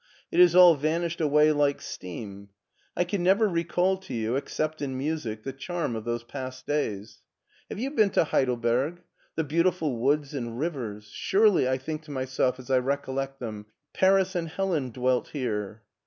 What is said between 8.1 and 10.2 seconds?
to Heidelberg? The beautiful